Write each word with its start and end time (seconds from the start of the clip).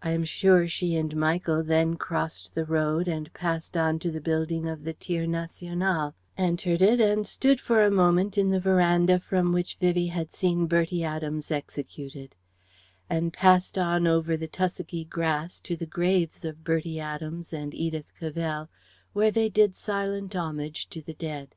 I 0.00 0.12
am 0.12 0.22
sure 0.24 0.68
she 0.68 0.94
and 0.94 1.16
Michael 1.16 1.64
then 1.64 1.96
crossed 1.96 2.54
the 2.54 2.64
road 2.64 3.08
and 3.08 3.34
passed 3.34 3.76
on 3.76 3.98
to 3.98 4.12
the 4.12 4.20
building 4.20 4.68
of 4.68 4.84
the 4.84 4.92
Tir 4.92 5.26
National; 5.26 6.14
entered 6.38 6.80
it 6.80 7.00
and 7.00 7.26
stood 7.26 7.60
for 7.60 7.82
a 7.82 7.90
moment 7.90 8.38
in 8.38 8.50
the 8.50 8.60
verandah 8.60 9.18
from 9.18 9.50
which 9.52 9.74
Vivie 9.80 10.06
had 10.06 10.32
seen 10.32 10.68
Bertie 10.68 11.02
Adams 11.02 11.50
executed; 11.50 12.36
and 13.08 13.32
passed 13.32 13.76
on 13.76 14.06
over 14.06 14.36
the 14.36 14.46
tussocky 14.46 15.04
grass 15.04 15.58
to 15.58 15.74
the 15.74 15.84
graves 15.84 16.44
of 16.44 16.62
Bertie 16.62 17.00
Adams 17.00 17.52
and 17.52 17.74
Edith 17.74 18.12
Cavell, 18.20 18.68
where 19.14 19.32
they 19.32 19.48
did 19.48 19.74
silent 19.74 20.36
homage 20.36 20.88
to 20.90 21.02
the 21.02 21.14
dead. 21.14 21.56